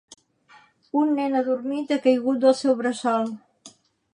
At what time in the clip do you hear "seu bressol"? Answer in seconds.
2.63-3.29